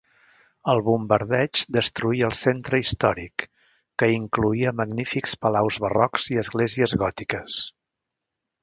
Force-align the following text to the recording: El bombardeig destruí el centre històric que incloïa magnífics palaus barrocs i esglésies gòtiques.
El 0.71 0.79
bombardeig 0.85 1.61
destruí 1.77 2.23
el 2.29 2.33
centre 2.39 2.79
històric 2.85 3.45
que 4.03 4.11
incloïa 4.15 4.75
magnífics 4.81 5.39
palaus 5.45 5.79
barrocs 5.87 6.29
i 6.37 6.45
esglésies 6.47 6.99
gòtiques. 7.05 7.63